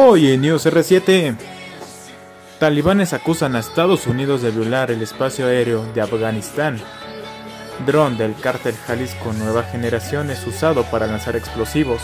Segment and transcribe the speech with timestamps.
[0.00, 1.34] Hoy en News R7,
[2.60, 6.78] talibanes acusan a Estados Unidos de violar el espacio aéreo de Afganistán.
[7.84, 12.00] Dron del cártel Jalisco Nueva Generación es usado para lanzar explosivos.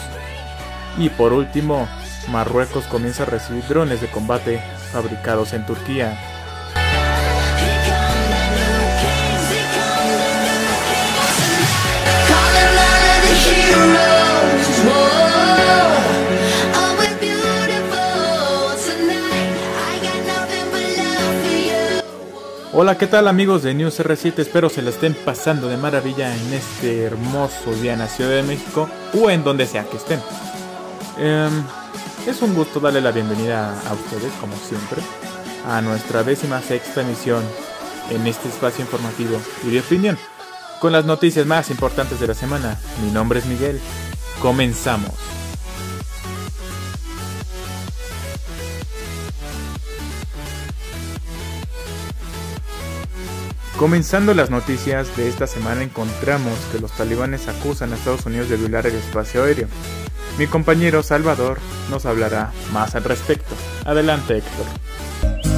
[0.99, 1.89] Y por último,
[2.33, 6.19] Marruecos comienza a recibir drones de combate fabricados en Turquía.
[22.77, 24.41] Hola, ¿qué tal amigos de News R7?
[24.41, 28.43] Espero se la estén pasando de maravilla en este hermoso día en la Ciudad de
[28.43, 30.21] México o en donde sea que estén.
[31.17, 31.63] Em,
[32.27, 35.01] es un gusto darle la bienvenida a ustedes, como siempre,
[35.69, 37.45] a nuestra décima sexta emisión
[38.11, 40.19] en este espacio informativo y de opinión,
[40.81, 42.77] con las noticias más importantes de la semana.
[43.05, 43.81] Mi nombre es Miguel.
[44.43, 45.13] Comenzamos.
[53.79, 58.57] Comenzando las noticias de esta semana encontramos que los talibanes acusan a Estados Unidos de
[58.57, 59.67] violar el espacio aéreo.
[60.39, 61.59] Mi compañero Salvador
[61.91, 63.55] nos hablará más al respecto.
[63.85, 65.54] Adelante Héctor.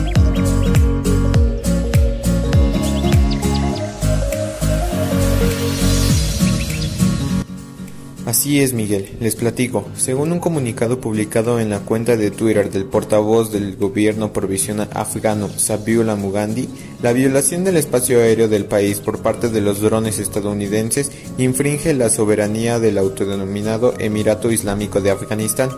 [8.27, 9.85] Así es, Miguel, les platico.
[9.95, 15.49] Según un comunicado publicado en la cuenta de Twitter del portavoz del gobierno provisional afgano,
[15.49, 16.69] Sabiullah Mugandi,
[17.03, 22.11] la violación del espacio aéreo del país por parte de los drones estadounidenses infringe la
[22.11, 25.71] soberanía del autodenominado Emirato Islámico de Afganistán.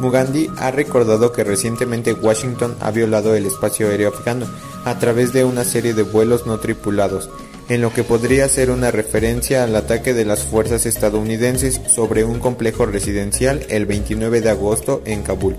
[0.00, 4.46] Mugandi ha recordado que recientemente Washington ha violado el espacio aéreo afgano
[4.84, 7.30] a través de una serie de vuelos no tripulados
[7.68, 12.38] en lo que podría ser una referencia al ataque de las fuerzas estadounidenses sobre un
[12.38, 15.56] complejo residencial el 29 de agosto en Kabul,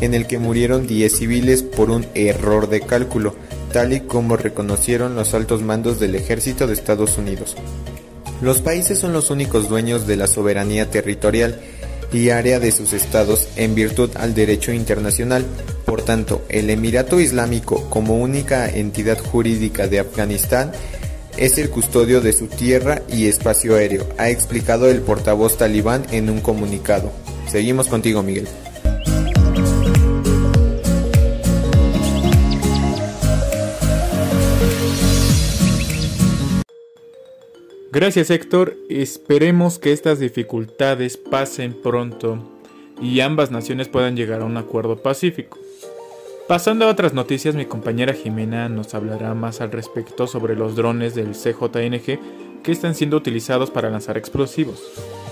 [0.00, 3.34] en el que murieron 10 civiles por un error de cálculo,
[3.72, 7.56] tal y como reconocieron los altos mandos del ejército de Estados Unidos.
[8.40, 11.60] Los países son los únicos dueños de la soberanía territorial
[12.12, 15.44] y área de sus estados en virtud al derecho internacional.
[15.84, 20.72] Por tanto, el Emirato Islámico, como única entidad jurídica de Afganistán,
[21.38, 26.30] es el custodio de su tierra y espacio aéreo, ha explicado el portavoz talibán en
[26.30, 27.12] un comunicado.
[27.46, 28.48] Seguimos contigo, Miguel.
[37.90, 42.38] Gracias Héctor, esperemos que estas dificultades pasen pronto
[43.00, 45.58] y ambas naciones puedan llegar a un acuerdo pacífico.
[46.48, 51.14] Pasando a otras noticias, mi compañera Jimena nos hablará más al respecto sobre los drones
[51.14, 54.82] del CJNG que están siendo utilizados para lanzar explosivos.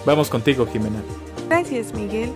[0.04, 1.00] Vamos contigo, Jimena.
[1.48, 2.28] Gracias, Miguel.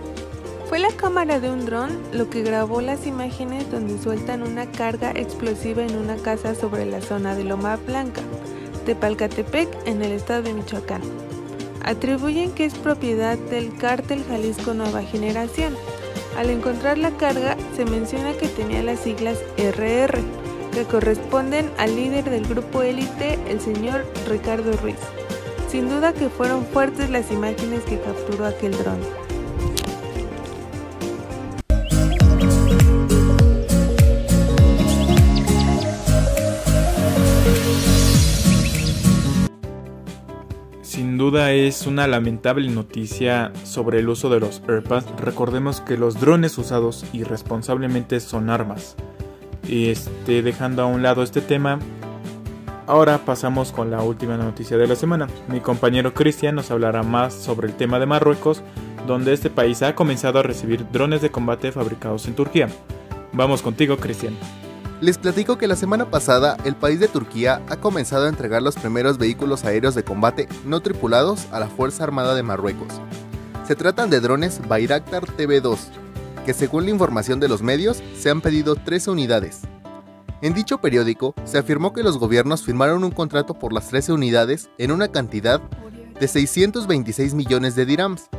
[0.67, 5.11] Fue la cámara de un dron lo que grabó las imágenes donde sueltan una carga
[5.11, 8.21] explosiva en una casa sobre la zona de Loma Blanca,
[8.87, 11.03] Tepalcatepec, en el estado de Michoacán.
[11.83, 15.75] Atribuyen que es propiedad del cártel Jalisco Nueva Generación,
[16.37, 20.19] al encontrar la carga, se menciona que tenía las siglas RR,
[20.73, 24.99] que corresponden al líder del grupo élite, el señor Ricardo Ruiz.
[25.69, 29.30] Sin duda que fueron fuertes las imágenes que capturó aquel dron.
[41.21, 45.05] Duda es una lamentable noticia sobre el uso de los AirPods.
[45.19, 48.95] Recordemos que los drones usados irresponsablemente son armas.
[49.69, 51.77] Este, dejando a un lado este tema,
[52.87, 55.27] ahora pasamos con la última noticia de la semana.
[55.47, 58.63] Mi compañero Cristian nos hablará más sobre el tema de Marruecos,
[59.05, 62.67] donde este país ha comenzado a recibir drones de combate fabricados en Turquía.
[63.31, 64.33] Vamos contigo, Cristian.
[65.01, 68.75] Les platico que la semana pasada el país de Turquía ha comenzado a entregar los
[68.75, 73.01] primeros vehículos aéreos de combate no tripulados a la Fuerza Armada de Marruecos.
[73.67, 75.79] Se tratan de drones Bayraktar TB2,
[76.45, 79.61] que según la información de los medios se han pedido 13 unidades.
[80.43, 84.69] En dicho periódico se afirmó que los gobiernos firmaron un contrato por las 13 unidades
[84.77, 85.61] en una cantidad
[86.19, 88.29] de 626 millones de dirhams.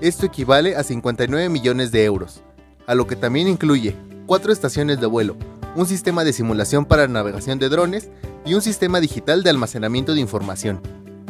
[0.00, 2.44] Esto equivale a 59 millones de euros,
[2.86, 3.96] a lo que también incluye
[4.26, 5.36] cuatro estaciones de vuelo,
[5.74, 8.10] un sistema de simulación para navegación de drones
[8.44, 10.80] y un sistema digital de almacenamiento de información.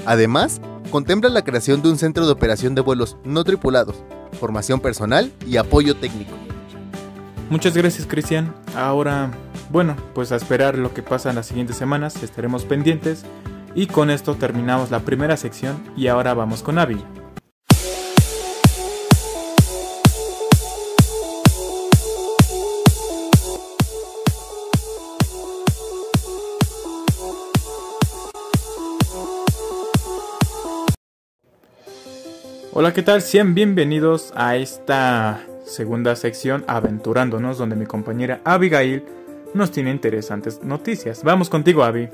[0.06, 0.60] Además,
[0.90, 3.96] contempla la creación de un centro de operación de vuelos no tripulados,
[4.40, 6.32] formación personal y apoyo técnico.
[7.50, 8.54] Muchas gracias Cristian.
[8.74, 9.30] Ahora,
[9.70, 13.24] bueno, pues a esperar lo que pasa en las siguientes semanas, estaremos pendientes.
[13.74, 17.02] Y con esto terminamos la primera sección y ahora vamos con Abby.
[32.74, 33.20] Hola, ¿qué tal?
[33.20, 39.04] Sean bienvenidos a esta segunda sección Aventurándonos, donde mi compañera Abigail
[39.52, 41.22] nos tiene interesantes noticias.
[41.22, 42.08] Vamos contigo, Abby.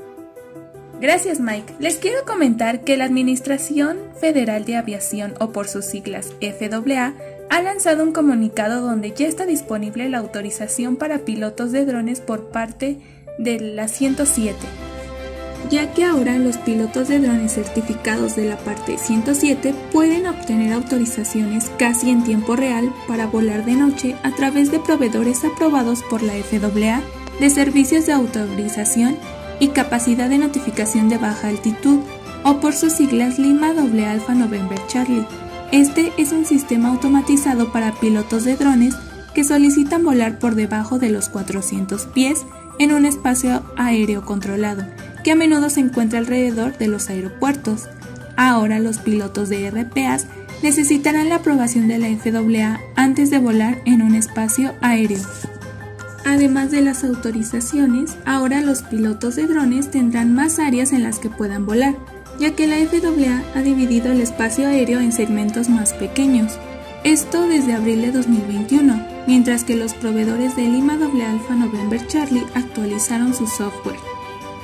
[1.01, 1.75] Gracias, Mike.
[1.79, 7.15] Les quiero comentar que la Administración Federal de Aviación, o por sus siglas FAA,
[7.51, 12.51] ha lanzado un comunicado donde ya está disponible la autorización para pilotos de drones por
[12.51, 12.99] parte
[13.39, 14.57] de la 107
[15.71, 21.71] ya que ahora los pilotos de drones certificados de la parte 107 pueden obtener autorizaciones
[21.79, 26.35] casi en tiempo real para volar de noche a través de proveedores aprobados por la
[26.35, 27.03] FAA
[27.41, 29.17] de servicios de autorización
[29.61, 32.01] y capacidad de notificación de baja altitud,
[32.45, 35.27] o por sus siglas Lima Doble Alfa November Charlie.
[35.73, 38.95] Este es un sistema automatizado para pilotos de drones
[39.35, 42.47] que solicitan volar por debajo de los 400 pies
[42.79, 44.85] en un espacio aéreo controlado
[45.25, 47.89] que a menudo se encuentra alrededor de los aeropuertos.
[48.37, 50.27] Ahora los pilotos de RPAs
[50.63, 55.21] necesitarán la aprobación de la FAA antes de volar en un espacio aéreo.
[56.25, 61.31] Además de las autorizaciones, ahora los pilotos de drones tendrán más áreas en las que
[61.31, 61.95] puedan volar,
[62.39, 66.59] ya que la FAA ha dividido el espacio aéreo en segmentos más pequeños.
[67.05, 72.45] Esto desde abril de 2021, mientras que los proveedores de Lima Doble Alpha November Charlie
[72.55, 74.18] actualizaron su software.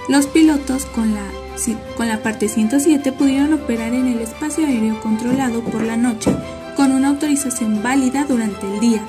[0.08, 5.96] Los pilotos con la, parte 107 pudieron operar en el espacio aéreo controlado por la
[5.96, 6.30] noche
[6.76, 9.02] con una autorización válida durante el día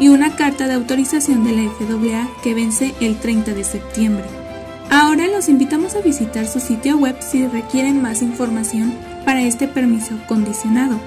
[0.00, 4.24] y una carta de autorización de la FAA que vence el 30 de septiembre.
[4.90, 8.92] Ahora los invitamos a visitar su sitio web si requieren más información
[9.24, 10.98] para este permiso condicionado.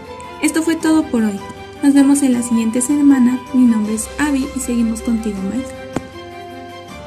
[0.41, 1.39] Esto fue todo por hoy.
[1.81, 3.41] Nos vemos en la siguiente semana.
[3.53, 5.82] Mi nombre es Abby y seguimos contigo, Mike.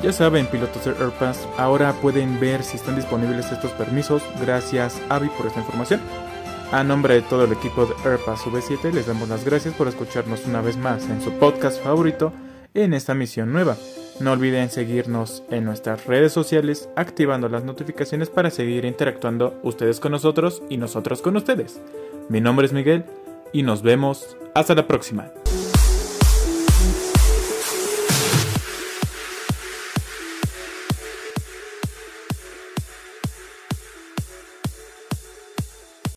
[0.06, 4.22] Ya saben, pilotos de AirPass, ahora pueden ver si están disponibles estos permisos.
[4.40, 6.00] Gracias, Avi, por esta información.
[6.70, 10.46] A nombre de todo el equipo de AirPass V7, les damos las gracias por escucharnos
[10.46, 12.32] una vez más en su podcast favorito
[12.72, 13.76] en esta misión nueva.
[14.20, 20.12] No olviden seguirnos en nuestras redes sociales, activando las notificaciones para seguir interactuando ustedes con
[20.12, 21.80] nosotros y nosotros con ustedes.
[22.28, 23.04] Mi nombre es Miguel
[23.52, 25.32] y nos vemos hasta la próxima.